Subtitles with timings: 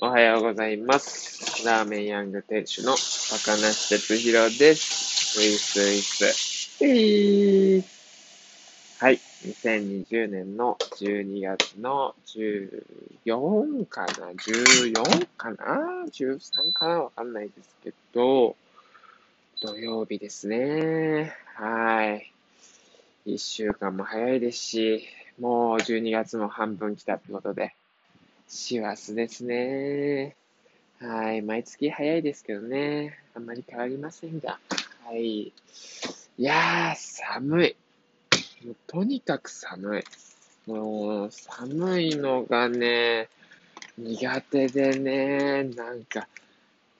[0.00, 1.66] おはようございます。
[1.66, 5.40] ラーメンヤング店主の高梨哲弘です。
[5.40, 6.84] ウィスウィス。
[6.84, 7.84] ウィー
[9.00, 9.18] はい。
[9.44, 15.56] 2020年の12月の14かな ?14 かな
[16.12, 17.02] ?13 かな？
[17.02, 18.54] わかんないですけど、
[19.60, 21.34] 土曜日ですね。
[21.56, 22.32] はい。
[23.26, 25.08] 一週間も早いですし、
[25.40, 27.74] もう12月も半分来たってことで、
[28.48, 30.34] 師走ですね。
[31.00, 31.42] はい。
[31.42, 33.16] 毎月早いですけどね。
[33.34, 34.58] あんまり変わりませんが。
[35.04, 35.42] はい。
[35.42, 35.52] い
[36.38, 37.76] やー、寒い。
[38.64, 40.02] もうとにかく寒い。
[40.68, 43.28] もう、寒いのがね、
[43.96, 46.26] 苦手でね、なんか、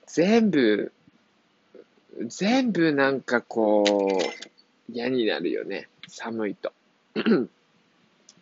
[0.07, 0.93] 全部、
[2.27, 5.89] 全部なんかこう、嫌になるよね。
[6.07, 6.71] 寒いと。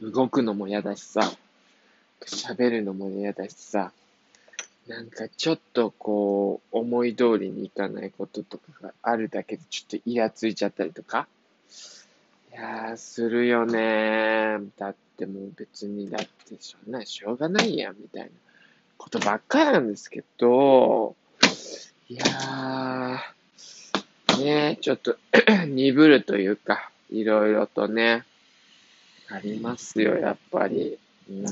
[0.02, 1.32] 動くのも嫌だしさ、
[2.26, 3.92] 喋るのも嫌だしさ、
[4.88, 11.28] なんかちょっとこう、思い通りにいかないこととかがあるだけでちょっとイラついちゃったりとか。
[12.52, 14.70] いやー、するよねー。
[14.78, 18.30] だってもう別に、だってそんなんしょうがないやん、みたいな
[18.98, 21.16] ことばっかりなんですけど、
[22.08, 25.18] いやー、ねちょっと
[25.68, 28.24] 鈍るというか、いろいろとね、
[29.30, 30.98] ありますよ、やっぱり。
[31.30, 31.46] うん、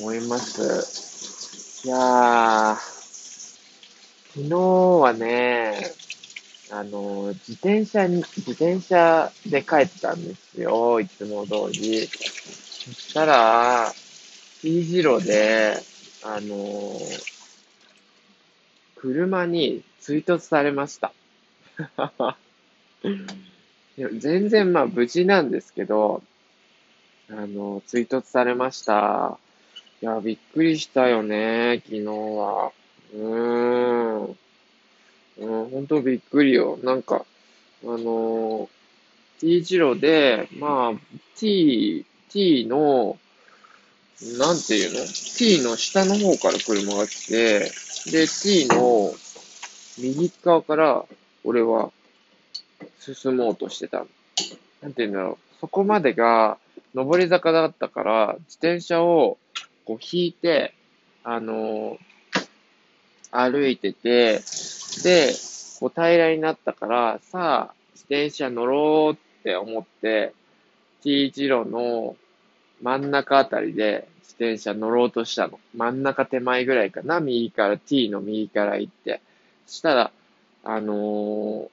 [0.00, 1.86] 思います。
[1.86, 2.76] いやー、
[4.34, 5.94] 昨日はね、
[6.70, 12.06] あの、自転車に、自転車で帰ったんですよ、いつも通り。
[12.06, 13.92] そしたら、
[14.62, 15.76] T 字路で、
[16.24, 16.98] あの、
[18.96, 21.12] 車に追突されました。
[23.96, 26.22] 全然まあ無事なんですけど、
[27.34, 29.38] あの、追突されました。
[30.02, 32.72] いや、びっくりしたよね、昨日は。
[33.14, 34.36] うーん。
[35.38, 36.78] うん、本当びっくりよ。
[36.82, 37.24] なんか、
[37.84, 38.68] あの、
[39.40, 41.00] T 字路で、まあ、
[41.36, 43.16] T、T の、
[44.38, 47.72] なんていうの ?T の下の方から車が来て、
[48.10, 49.14] で、T の
[49.98, 51.04] 右側から
[51.44, 51.90] 俺は
[53.00, 54.04] 進もうとしてた。
[54.82, 55.54] なんていうんだろう。
[55.60, 56.58] そこまでが
[56.94, 59.38] 上り坂だったから、自転車を
[59.84, 60.74] こう引いて、
[61.24, 61.98] あの
[63.30, 64.40] 歩いてて、
[65.02, 65.32] で、
[65.80, 70.34] こう平らになったから、さあ、自転車乗ろうって思って、
[71.02, 72.16] T 字路の
[72.82, 75.58] 真ん中あたりで自転車乗ろうとしたの。
[75.74, 79.20] 真ん中手前ぐらいかな、右から、T の右から行って。
[79.66, 80.12] そしたら、
[80.64, 81.68] あのー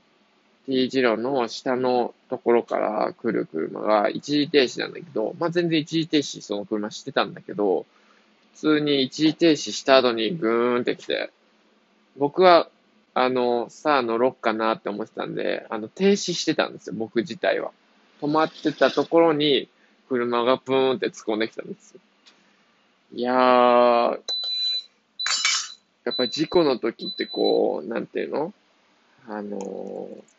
[0.69, 7.87] T 字路の下のところから来る車が一時停止なんだけど、まあ、全然一時停止その車してたんだけど、
[8.53, 11.31] 普通に一時停止した後にグーンって来て、
[12.17, 12.69] 僕は、
[13.15, 17.71] あの、さあ乗ろっかなって思ってたんで、あの、停止してたんですよ、僕自体は。
[18.21, 19.69] 止まってたところに、
[20.07, 21.99] 車がプーンって突っ込んできたんですよ。
[23.15, 24.19] いやー、
[26.05, 28.53] やっぱ事故の時ってこう、なんていうの？
[29.27, 30.38] あのー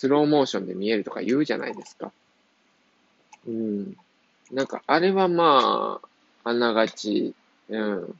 [0.00, 2.10] スローモーションで見えるとか言うじゃないですか。
[3.46, 3.94] うん。
[4.50, 6.00] なんか、あれはま
[6.42, 7.34] あ、あながち、
[7.68, 8.14] うん、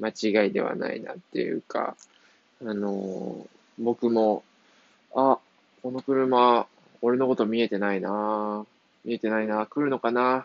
[0.00, 1.96] 間違いではないなっていうか、
[2.62, 3.46] あのー
[3.78, 4.44] 僕も、
[5.14, 5.38] あ、
[5.82, 6.66] この車、
[7.00, 8.66] 俺のこと見えてないな
[9.02, 10.44] 見えてないな来るのかな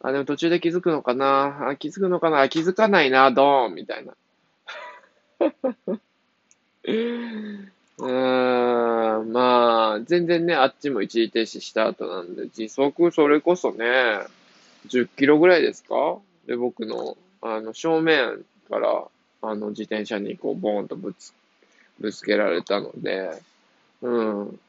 [0.00, 4.14] あ、でも途中で気づくのかなあ、気づくのかな気づかないなドーンみたいな。
[7.98, 13.84] うん、まあ、全然ね、あっちも一時停止した後なんで、時速それこそね、
[14.88, 16.18] 10キロぐらいですか？
[16.46, 19.04] で、僕の、あの、正面から、
[19.42, 21.32] あの、自転車にこう、ボーンとぶつ、
[22.00, 23.30] ぶつけられたので、
[24.02, 24.60] うん、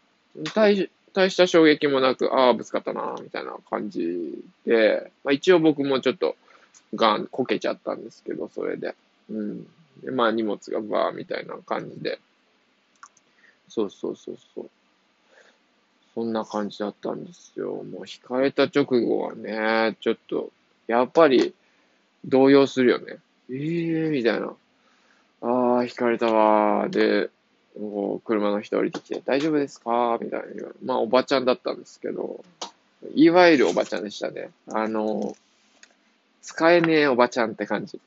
[0.53, 6.35] 大、大した衝撃もなく、ああ、ぶつかったな、みたいな感じで、まあ一応僕もちょっと、
[6.93, 8.93] ガン、こけちゃったんですけど、それで。
[9.31, 9.63] うん。
[10.03, 12.19] で、まあ荷物がバーみたいな感じで。
[13.75, 14.69] そうそうそうそう。
[16.13, 17.73] そんな感じだったんですよ。
[17.83, 20.49] もう引かれた直後はね、ちょっと、
[20.87, 21.53] やっぱり
[22.23, 23.17] 動揺するよね。
[23.49, 24.53] ええー、みたいな。
[25.41, 26.87] ああ、引かれたわ。
[26.87, 27.29] で、
[27.77, 30.17] こう車の人降りてきて、大丈夫ですか？
[30.21, 32.45] みたいなまあ、おばちゃんだったんですけど、
[33.13, 34.51] いわゆるおばちゃんでしたね。
[34.71, 35.35] あの、
[36.41, 37.99] 使えねえおばちゃんって感じ。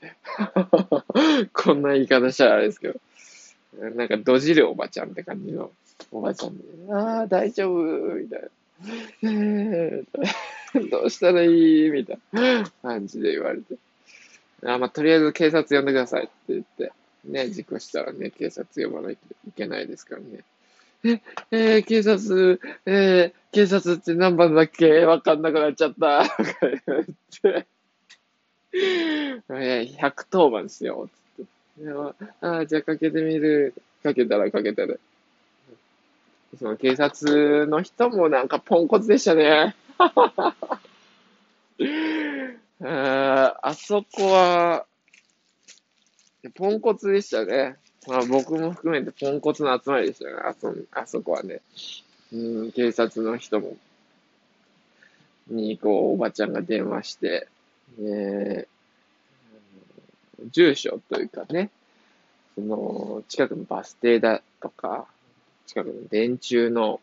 [1.53, 2.99] こんな言い方したらあれですけど。
[3.79, 5.71] なんか、どじるおばちゃんって感じの
[6.11, 7.83] おばちゃんで、ああ、大丈夫
[8.15, 8.49] みたいな。
[9.31, 10.05] えー
[10.91, 13.77] どうしたらいいみたいな感じで言われて。
[14.65, 16.93] あ、まあ、とりあえず警察呼んでくださいって言って、
[17.25, 20.45] ね、事故したらね、警察呼ばないといけないですからね。
[21.05, 21.21] え、
[21.51, 25.05] えー、警察、えー、警察って何番だっけ？
[25.07, 26.25] わかんなくなっちゃった。
[26.25, 27.05] とか言っ
[27.41, 27.67] て。
[28.75, 31.09] えー、110番ですよ。
[31.13, 31.28] つ
[31.79, 32.25] って。
[32.41, 33.75] あじゃあかけてみる。
[34.03, 34.95] かけたらかけたら。
[36.59, 39.77] その警察の人もなんかポンコツでしたね。
[42.81, 44.87] ああそこは、
[46.55, 47.77] ポンコツでしたね。
[48.07, 50.33] まあ僕も含めてポンコツの集まりでしたね。
[50.45, 51.61] あそ、あそこはね。
[52.33, 52.37] う
[52.67, 53.77] ん、警察の人も、
[55.49, 57.49] に、こう、おばちゃんが電話して、
[58.01, 58.68] え、
[60.53, 61.71] 住所というかね、
[62.55, 65.07] その、近くのバス停だとか、
[65.67, 67.01] 近くの電柱の、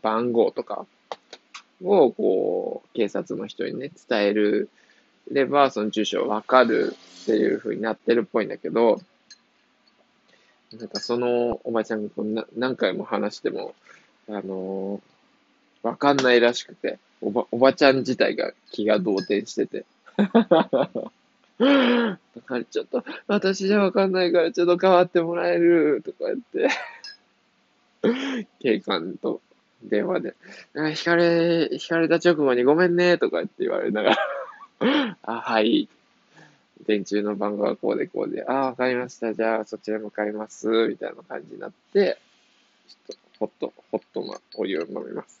[0.00, 0.86] 番号とか
[1.82, 4.70] を、こう、警察の人にね、伝える
[5.30, 9.00] れば、その住所わかるっていう風になってるっぽいんだけど、
[10.72, 13.74] なんかそのおばちゃんがこう何回も話しても、
[14.28, 19.84] あのー、わかんないらしくて、おば、おばちゃん自体が気が動転してて。
[21.62, 26.68] だからちょっと、私じゃわかんないからちょっと変わってもらえるとか言って、
[28.60, 29.40] 警官と
[29.84, 30.34] 電話で、
[30.74, 34.10] 引かれ、引かれた直後にごめんねとかって言われなが
[34.80, 35.88] ら、あ、はい。
[36.86, 39.34] 電柱の番号はこうでこうで、ああ、わかりました。
[39.34, 40.66] じゃあ、そちら向かいます。
[40.88, 42.18] みたいな感じになって、
[42.88, 45.40] ちょっと、ホット、ホットなお湯を飲みます。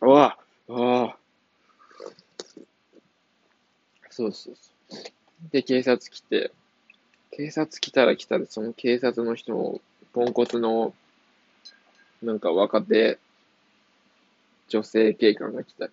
[0.00, 0.38] うわ
[0.68, 1.16] ああ
[4.18, 4.54] そうそう
[4.90, 5.02] そう。
[5.52, 6.50] で、警察来て、
[7.30, 9.80] 警察来たら来たら、その警察の人も、
[10.12, 10.92] ポンコツの、
[12.20, 13.20] なんか若手、
[14.66, 15.92] 女性警官が来たり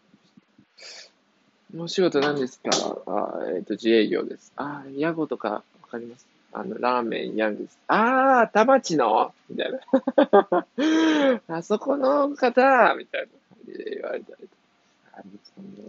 [1.78, 2.72] お仕事何ですか？
[3.06, 4.52] あえっ、ー、と、自営業です。
[4.56, 6.26] ああ、屋号とかわかります？
[6.52, 7.78] あの、ラーメンヤングです。
[7.88, 9.36] ああ、田町の？
[9.50, 11.48] みたいな。
[11.58, 12.96] あそこの方？
[12.96, 15.20] みたいな感じで言われたりとか。
[15.20, 15.22] あ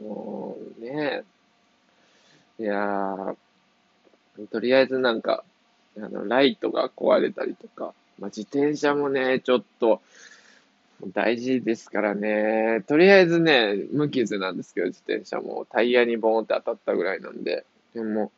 [0.03, 1.25] のね
[2.59, 5.45] いやー、とりあえずなんか、
[5.99, 10.01] あの、ライトが壊れたりとか、まあ、自転車もね、ちょっと、
[11.13, 12.83] 大事ですからね。
[12.87, 15.67] とりあえずね、無傷なんですけど、自転車も。
[15.71, 17.67] タイヤにボーンって当たったぐらいなんで。
[17.93, 18.33] でも、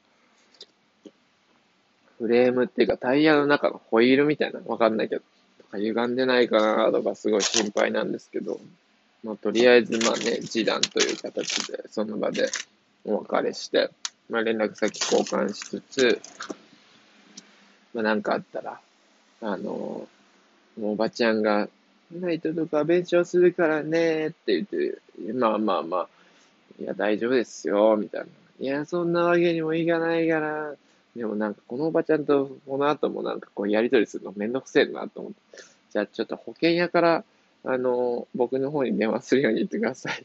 [2.18, 5.22] フレームっていうかタイヤの中のホイールみたいなわかんないけど、
[5.58, 8.60] とか歪んでないかなとかすごい心配なんですけど、
[9.22, 12.50] まあとりあえずまあね、示談という形で、その場で
[13.04, 13.90] お別れして、
[14.28, 16.20] まあ連絡先交換しつつ、
[17.94, 18.80] まあなんかあったら、
[19.40, 20.06] あの、
[20.80, 21.68] おばちゃんが
[22.12, 24.98] ナイトとか弁償するからねって言って、
[25.32, 26.08] まあまあまあ、
[26.80, 28.26] いや大丈夫ですよ、みたいな。
[28.60, 30.74] いや、そんなわけにもいかないから、
[31.14, 35.38] でもなんかこのおばちゃんとこの後もなんかこうやりとりするのめんどくせえなと思って。
[35.90, 37.24] じゃあちょっと保険屋から、
[37.64, 40.24] あの、僕の方に電話するように言ってください。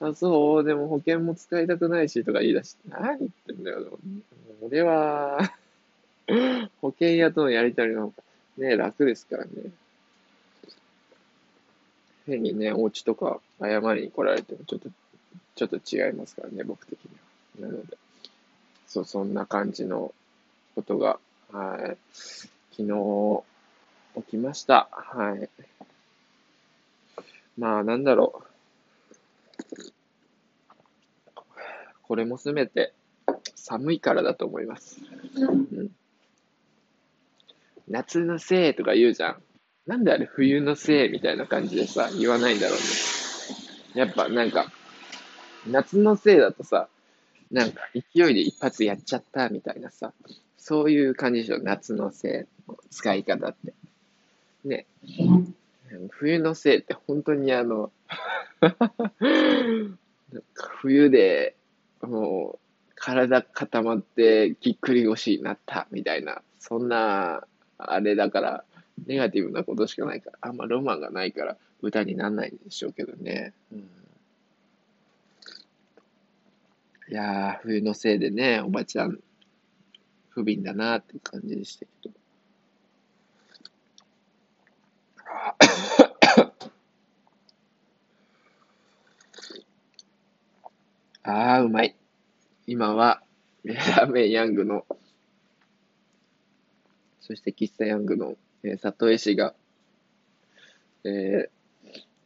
[0.00, 3.98] あ、そう、でも保険も使いたくないしとか言い出して、何言ってんだよ。
[4.62, 5.52] 俺は
[6.80, 8.14] 保険屋とのやりとりの方が
[8.58, 9.50] ね、楽ですからね。
[12.26, 14.88] 変にね、お家とか謝りに来られてもちょっと、
[15.56, 17.68] ちょっと違いますからね、僕的には。
[17.68, 17.96] なので、
[18.86, 20.14] そう、そんな感じの
[20.74, 21.18] ことが、
[21.50, 23.42] はい、昨日
[24.16, 24.88] 起きました。
[24.92, 25.48] はい。
[27.58, 28.51] まあ、なんだろう。
[32.02, 32.92] これもすべて
[33.54, 35.00] 寒いからだと思います。
[35.36, 35.90] うん、
[37.88, 39.42] 夏のせいとか言うじゃん。
[39.86, 42.84] なんであれ冬のせいみたいな感じでさ、言わないんだろうね。
[43.94, 44.72] やっぱなんか、
[45.66, 46.88] 夏のせいだとさ、
[47.50, 50.12] なんか勢いで一発やっちゃったみたいなさ、
[50.56, 53.74] そういう感じでしょ、夏のせいの使い方って。
[54.64, 54.86] ね。
[56.10, 57.92] 冬のせいって本当にあの
[60.80, 61.56] 冬で
[62.02, 67.46] もう体固まってぎっくり腰になったみたいな、そんな
[67.78, 68.64] あれだから、
[69.06, 73.52] ネガティブなことしかないから、あんまロマンがないから歌になんないんでしょうけどね。
[73.72, 73.82] うん、い
[77.08, 79.18] やー、冬のせいでね、おばちゃん、
[80.30, 82.21] 不憫だなって感じでしたけど。
[91.32, 91.96] ああ、うまい。
[92.66, 93.22] 今は、
[93.64, 94.86] ラーメンヤングの、
[97.20, 99.54] そして喫茶ヤングのえー、里江市が、
[101.04, 101.48] えー、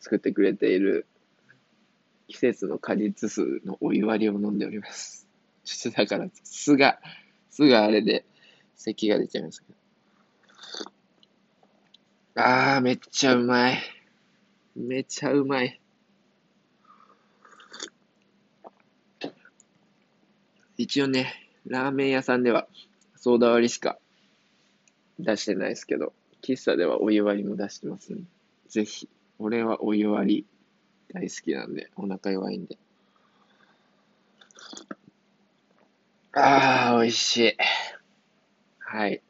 [0.00, 1.06] 作ってくれている
[2.28, 5.26] 季節の果実数のお湯割りを飲んでおります。
[5.64, 6.98] ちょっとだから、酢が、
[7.50, 8.26] 酢があれで
[8.76, 9.66] 咳が出ちゃいますけ
[12.34, 12.42] ど。
[12.42, 13.78] あー、めっちゃうまい。
[14.75, 15.80] めちゃうまい。
[20.78, 21.33] 一応ね、
[21.66, 22.66] ラーメン屋さんでは
[23.16, 23.99] ソーダ割りしか
[25.18, 28.23] 出してないですけど、喫茶ではお湯割りも出してますんで、
[28.68, 30.47] ぜひ、俺はお湯割り
[31.12, 32.76] 大好きなんで、お腹弱いんで。
[36.33, 37.56] ああ、美味しい。
[38.78, 39.23] はい。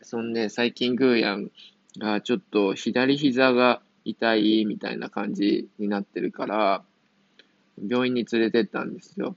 [0.00, 1.50] そんで、最近グーヤン
[1.98, 6.82] がちょっと左膝が痛いみたいな感じになってるから、
[7.86, 9.36] 病院に連れてったんですよ。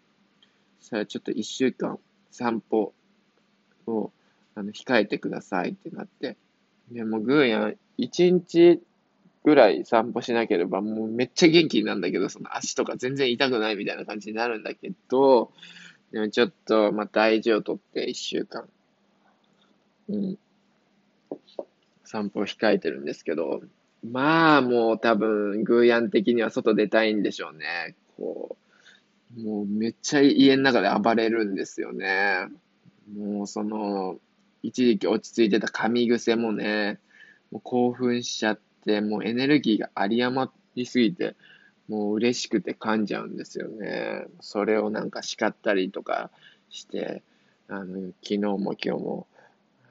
[0.87, 1.99] それちょっと一週間
[2.31, 2.93] 散歩
[3.87, 4.11] を
[4.55, 6.37] あの控えてくださいってなって。
[6.91, 8.81] でもグーヤン、一日
[9.43, 15.51] ぐらい散歩しなければもうめっちゃ元気なんだけど、その足とか全然痛くないみたいな感じになるんだけど、
[16.13, 18.63] でもちょっと、まあ、大事をとって一週間、
[20.07, 20.37] うん、
[22.05, 23.61] 散歩を控えてるんですけど、
[24.09, 27.95] まあもう多分、グーヤン的には外出たいんでしょうね。
[28.15, 28.66] こう、
[29.35, 32.47] もうめっちゃ家の中で暴れるんですよね。
[33.13, 34.19] もうその、
[34.63, 36.99] 一時期落ち着いてた噛み癖もね、
[37.51, 41.35] もう興奮しちゃって、もうエネルギーが有り余りすぎて、
[41.87, 44.25] もう嬉しくて噛んじゃうんですよね。
[44.41, 46.31] それをなんか叱ったりとか
[46.69, 47.23] して、
[47.69, 49.27] あの、昨日も今日も、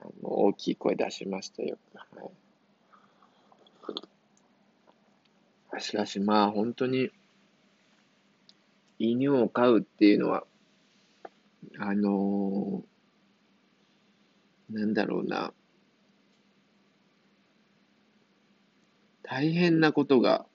[0.01, 1.79] あの大きい声出しましたよ。
[1.95, 2.31] は
[5.79, 5.81] い。
[5.81, 7.11] しかしまあ本当に、
[8.99, 10.45] 犬を飼うっていうのは、
[11.79, 15.53] あのー、なんだろうな、
[19.23, 20.47] 大変なことが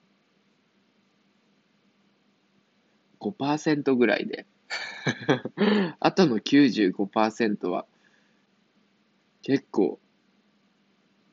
[3.20, 4.46] 5%ぐらいで
[6.00, 7.86] あとの95%は、
[9.42, 10.00] 結構、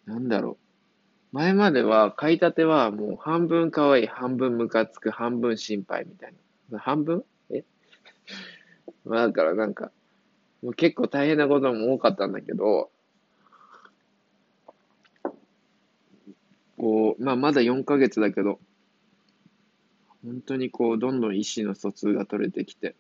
[0.06, 0.58] なんだろ
[1.32, 1.36] う。
[1.36, 6.38] 前までは、買いたてはもう半分可愛い、半分ムカつく、半分心配みたいな。
[6.76, 7.24] 半分？
[7.50, 7.64] え？
[9.04, 9.90] まあだからなんか、
[10.62, 12.90] もう結構大変なことも多かったんだけど、
[16.76, 18.60] こう、まあまだ4ヶ月だけど、
[20.24, 22.94] 本当にこう、どんどん意思の疎通が取れてきて、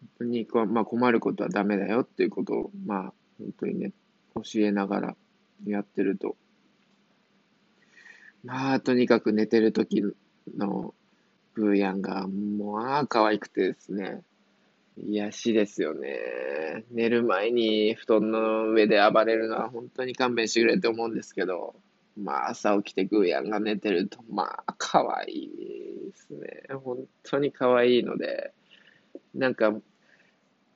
[0.00, 3.92] 本当にこう、まあ、困ることはダメだよっていうことを、まあ、本当にね、
[4.34, 5.16] 教えながら
[5.66, 6.36] やってると、
[8.44, 10.04] まあ、とにかく寝てる時
[10.56, 10.94] の
[11.58, 14.22] ブーヤンが、もう、ああ、可愛くてですね、
[14.96, 16.84] 癒しですよね。
[16.92, 21.74] 寝る前に布団の上で暴れるのは本当に勘弁してくれって思うんですけど、
[22.16, 25.50] まあ、朝起きてグーヤンが寝てると、まあ、可愛い
[26.12, 26.62] ですね。
[26.84, 28.52] 本当に可愛いので、
[29.34, 29.74] なんか、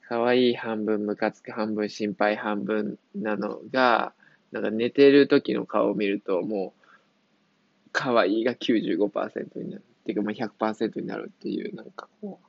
[0.09, 4.15] 可愛い半分、ムカつく半分、心配半分なのが、
[4.51, 9.83] なんか寝てる時の顔を見ると、もう、可愛いが95%になる。
[10.05, 12.47] ていうか、まあ100%になるっていう、なんかこう、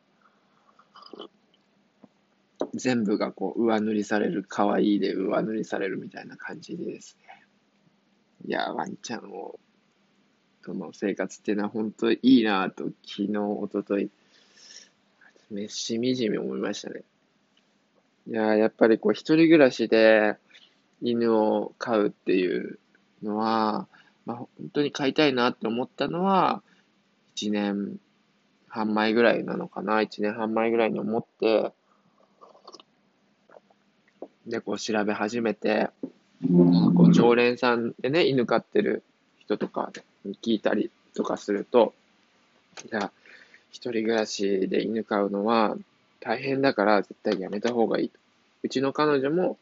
[2.75, 7.45] 全部がこう、上塗りされる、可愛いで上塗りされるみたいな感じでですね。
[8.45, 9.59] いや、ワンちゃんを、
[10.63, 14.09] との生活っていうのは本当いいなと、昨日、一昨日
[15.51, 17.03] めしみじみ思いましたね。
[18.27, 20.37] いや、やっぱりこう、一人暮らしで
[21.01, 22.79] 犬を飼うっていう
[23.21, 23.87] のは、
[24.25, 26.63] まあ、本当に飼いたいなって思ったのは、
[27.35, 27.99] 一年
[28.67, 31.71] 半前ぐらいなのかな、一年半前ぐらいに思って、
[34.47, 35.89] で、こう調べ始めて、
[36.95, 39.03] こう常連さんでね、犬飼ってる
[39.39, 39.91] 人とか
[40.25, 41.93] に聞いたりとかすると、
[42.89, 43.11] じゃあ、
[43.69, 45.75] 一人暮らしで犬飼うのは
[46.19, 48.19] 大変だから絶対やめた方がいいと。
[48.63, 49.57] うちの彼女も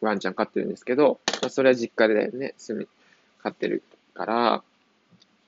[0.00, 2.88] ワンちゃん飼ってるんですけど、まあ、それは実家でね、住み、
[3.42, 3.82] 飼ってる
[4.14, 4.62] から、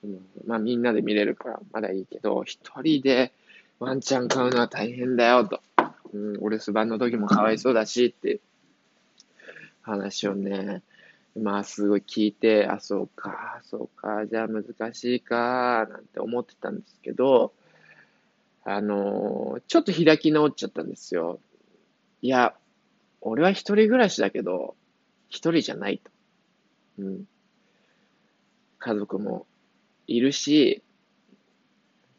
[0.01, 3.31] そのまあみんなで見れるからまだいいけど、一人で
[3.79, 5.61] ワンちゃん飼うのは大変だよと。
[6.13, 8.41] うん、お留守番の時もかわいそうだしって
[9.81, 10.83] 話をね、
[11.39, 17.53] まあすごい聞いて、あ、そうか、そうか、じゃあ難しいか、なんて思ってたんですけど、
[18.63, 21.39] あのー、ちょっと開き直っちゃったんですよ。
[22.21, 22.53] いや、
[23.21, 24.75] 俺は一人暮らしだけど、
[25.29, 26.11] 一人じゃないと。
[26.99, 27.25] うん。
[28.79, 29.45] 家族も
[30.11, 30.83] いるし、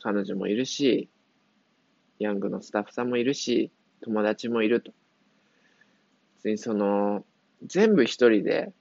[0.01, 1.09] 彼女もいるし、
[2.19, 3.71] ヤングのスタッフさんもいるし、
[4.03, 4.93] 友達もいると。
[6.37, 7.25] 別にその、
[7.65, 8.73] 全部一人で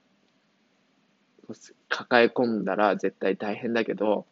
[1.88, 4.26] 抱え込んだら絶対大変だけど、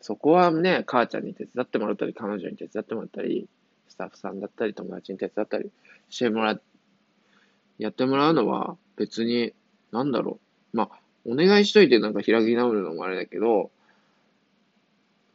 [0.00, 3.48] そこはね、母ちゃんに手伝ってもらったり、彼女に手伝ってもらったり、
[3.88, 5.70] スタッフさんだったり、友達に手伝ったり
[6.08, 6.58] してもら、
[7.78, 9.52] やってもらうのは別に、
[9.92, 10.38] なんだろ
[10.72, 10.76] う。
[10.76, 13.70] まあ、お願いしといてなんか開き直るのもあれだけど、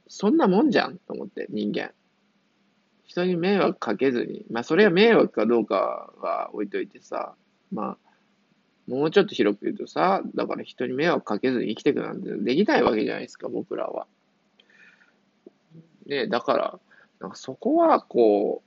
[0.08, 1.92] そんなもんじゃんと思って、人間。
[3.06, 7.36] 人に迷惑かけずに、まあそれは迷惑かどうかは置いといてさ、
[7.72, 7.98] まあ、
[8.88, 14.08] もうちょっと広く言うとさ、だから人に迷惑かけずに生きていくなんてできないわけじゃないですか、僕らは。
[16.06, 16.80] ね、だから、
[17.20, 18.62] なんかそこはこ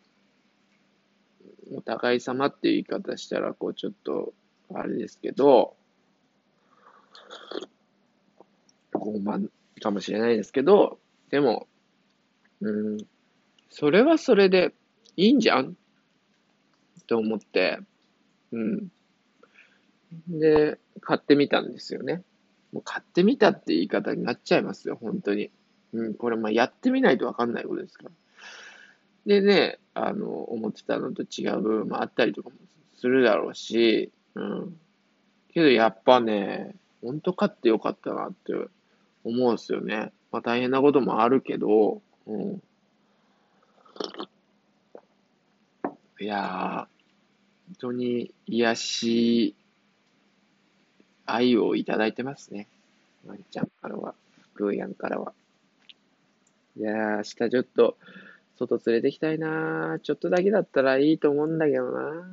[1.70, 4.32] う、お互い様っていう言い方したら、こうちょっと、
[4.74, 5.76] あれですけど、
[8.92, 9.48] 傲慢
[9.80, 10.98] かもしれないですけど、
[11.30, 11.66] でも、
[12.60, 12.98] うん、
[13.70, 14.74] それはそれで
[15.16, 15.76] いいんじゃん？
[17.06, 17.78] と思って、
[18.52, 18.88] うん。
[20.28, 22.22] で、買ってみたんですよね。
[22.72, 25.50] もう買ってみたって言い方になっちゃいますよ、本当に。
[25.92, 28.10] うん、これまあやってみないとわかんないことですから。
[29.26, 32.56] でね、あの、思ってたのと違う部分もあったりとかも
[32.96, 34.76] するだろうし、うん。
[35.52, 38.52] けどやっぱね、本当買ってよかったなって
[39.24, 40.12] 思うんですよね。
[40.30, 42.62] まあ大変なこともあるけど、うん。
[46.20, 46.88] いやー、本
[47.78, 49.54] 当に癒し、
[51.26, 52.66] 愛をいただいてますね。
[53.26, 54.14] ワンちゃんからは、
[54.54, 55.32] グーヤンからは。
[56.76, 57.96] いやー、明日ちょっと、
[58.58, 62.26] 外連れてきたいなちょっとだけだったらいいと思うんだけどな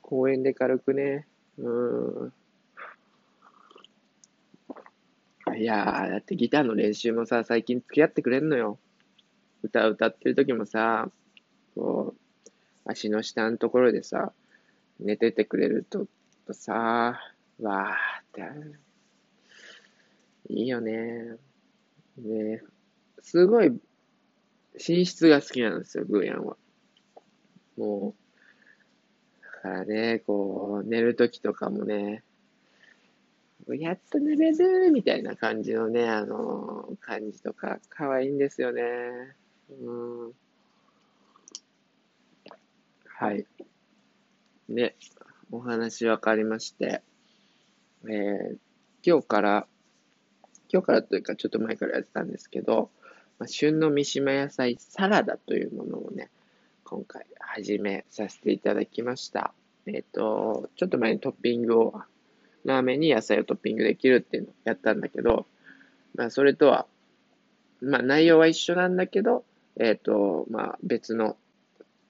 [0.00, 1.26] 公園で軽くね。
[1.58, 1.68] う
[2.26, 2.32] ん。
[5.58, 8.78] いや、だってギターの練習もさ、最近付き合ってくれんのよ。
[9.62, 11.10] 歌歌ってる時もさ、
[11.74, 12.50] こう、
[12.84, 14.32] 足の下のところでさ、
[15.00, 16.06] 寝ててくれると
[16.52, 17.20] さ、
[17.60, 18.84] わーって。
[20.48, 21.36] いいよね。
[22.18, 22.62] ね
[23.22, 23.70] すごい、
[24.74, 26.56] 寝室が好きなんですよ、グーヤンは。
[27.76, 28.14] も
[29.40, 32.22] う、だからね、こう、寝るときとかもね、
[33.68, 38.82] やっと寝れるみたいな感じのね、あの、感じとか、可愛いんですよね。
[39.70, 39.90] う
[40.28, 40.32] ん。
[43.06, 43.46] はい。
[44.68, 44.96] で、
[45.50, 47.02] お話分かりまして、
[48.06, 48.56] えー、
[49.02, 49.66] 今日から、
[50.70, 52.90] 今日からというかちょっと前からやってたんですけど、
[53.38, 56.30] まあ、旬の三島野菜サラダというものをね、
[56.84, 59.54] 今回始めさせていただきました。
[59.86, 62.02] えっ、ー、と、ちょっと前にトッピングを
[62.64, 65.46] ラーメンに野菜をトッピングできるっていうのをやったんだけど、
[66.14, 66.86] まあ、それとは、
[67.80, 69.44] まあ、内容は一緒なんだけど、
[69.76, 71.36] えっ、ー、と、まあ、別の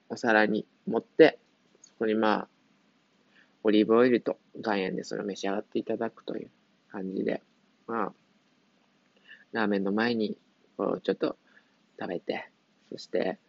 [0.09, 1.39] お皿に盛って、
[1.81, 2.47] そこにまあ、
[3.63, 6.49] オリーブオイルと岩塩でそれを召し上がっていただくという
[6.91, 7.41] 感じで、
[7.87, 8.13] まあ、
[9.51, 10.37] ラーメンの前に、
[10.77, 11.37] こう、ちょっと
[11.99, 12.49] 食べて、
[12.91, 13.39] そして、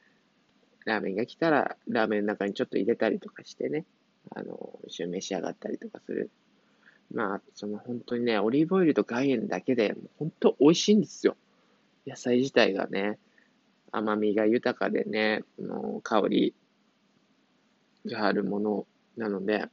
[0.86, 3.84] ラーメンが来たら、ラーメンの中にちょっと入れたりとかしてね、
[4.34, 6.30] あの、一緒に召し上がったりとかする。
[7.12, 11.36] まあ、その本当にね、オリーブオイルと岩塩だけで、本当美味しいんですよ。
[12.06, 13.18] 野菜自体がね、
[13.92, 16.54] 甘みが豊かでね、の香り
[18.06, 19.68] があるものなので、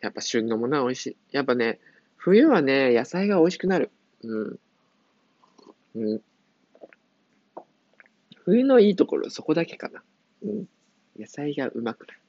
[0.00, 1.16] やっぱ旬のものは美味しい。
[1.32, 1.80] やっぱね、
[2.16, 3.90] 冬はね、野菜が美味しくなる。
[4.22, 4.58] うん。
[5.96, 6.22] うん。
[8.44, 10.02] 冬のいいところ、そこだけかな。
[10.42, 10.68] うん。
[11.18, 12.20] 野菜がうまくなる。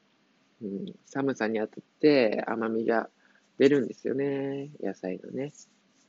[0.64, 0.96] うん。
[1.06, 3.10] 寒さにあたって甘みが
[3.58, 4.70] 出るんですよね。
[4.82, 5.54] 野菜のね。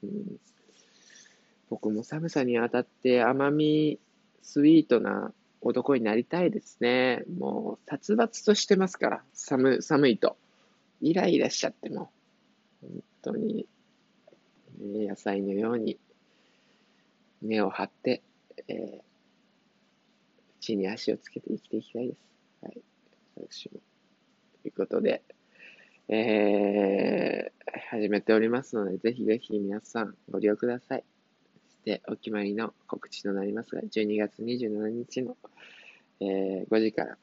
[0.03, 0.41] うん、
[1.71, 3.99] 僕も寒さにあたって甘み、
[4.43, 7.25] スイートな男になりたいですね。
[7.39, 10.37] もう、殺伐としてますから、寒寒いと。
[11.01, 12.11] イライラしちゃっても。
[12.81, 13.67] 本当に、
[14.79, 15.99] ね、野菜のように、
[17.43, 18.23] 根を張って、
[18.69, 19.01] えー、
[20.61, 22.19] 地に足をつけて生きていきたいです。
[22.63, 22.81] はい。
[23.37, 23.81] 私も。
[24.63, 25.23] ということで、
[26.09, 31.05] えー、始めておりますので、ぜひぜひ皆さんご利用ください。
[31.65, 35.37] そして、お決まりの告知となりますが、12月27日の、
[36.21, 37.19] えー、5時から、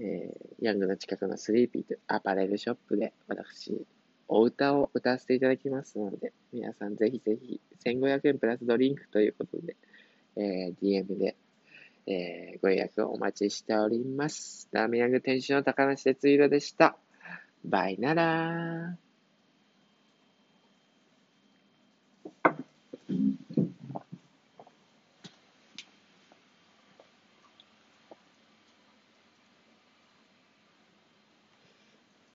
[0.00, 3.86] えー、ヤングの近くのスリーピーというアパレルショップで、私、
[4.26, 9.76] お歌を歌わせていただきますので、皆さんぜひぜひ、1500円プラスドリンクということで、
[10.34, 11.36] えー、DM で、
[12.06, 14.68] えー、ご予約をお待ちしております。
[14.72, 16.96] ダーメヤング店主の高梨哲弘でした。
[17.64, 18.98] Bye, nada.